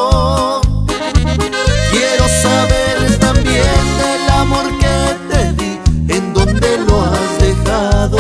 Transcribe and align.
Quiero 1.92 2.28
saber 2.42 3.20
también 3.20 3.98
del 3.98 4.30
amor 4.30 4.66
que 4.80 5.16
te 5.30 5.54
di, 5.54 5.80
en 6.10 6.34
dónde 6.34 6.78
lo 6.88 7.04
has 7.04 7.38
dejado. 7.40 8.18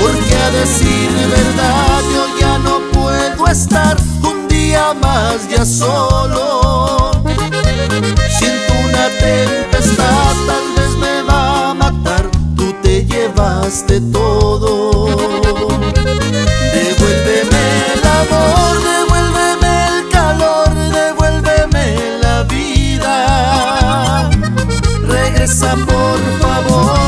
Porque 0.00 0.34
a 0.36 0.50
decir 0.50 1.10
verdad 1.30 2.00
yo 2.14 2.22
ya 2.40 2.58
no 2.58 2.80
puedo 2.92 3.46
estar 3.46 3.96
un 4.22 4.48
día 4.48 4.94
más 4.94 5.48
ya 5.48 5.64
solo. 5.64 7.10
Siento 8.38 8.72
una 8.88 9.08
tempestad, 9.20 9.71
Regresa 25.42 25.74
por 25.74 26.20
favor 26.40 27.01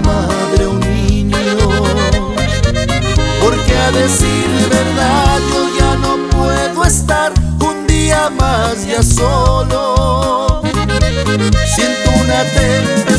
madre 0.00 0.66
un 0.66 0.80
niño. 0.80 1.36
Porque 3.40 3.76
a 3.76 3.90
decir 3.92 4.48
verdad 4.70 5.38
yo 5.52 5.78
ya 5.78 5.94
no 5.96 6.16
puedo 6.30 6.84
estar 6.84 7.32
un 7.60 7.86
día 7.86 8.30
más 8.30 8.86
ya 8.86 9.02
solo. 9.02 10.62
Siento 11.74 12.10
una 12.22 12.42
tempestad, 12.44 13.09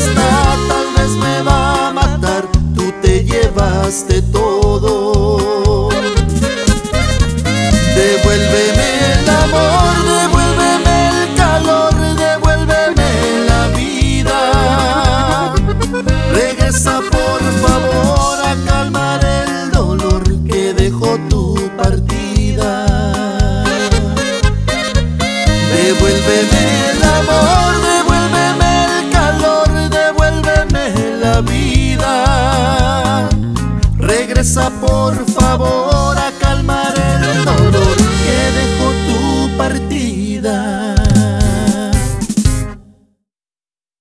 Devuélveme 25.84 26.62
el 26.90 27.02
amor, 27.02 27.72
devuélveme 27.90 28.70
el 28.84 29.10
calor, 29.10 29.68
devuélveme 29.90 30.84
la 31.20 31.40
vida. 31.40 33.28
Regresa 33.98 34.70
por 34.80 35.12
favor 35.26 36.16
a 36.16 36.30
calmar 36.40 36.94
el 36.96 37.44
dolor 37.44 37.96
que 38.22 38.38
dejó 38.60 38.86
tu 39.08 39.56
partida. 39.58 40.11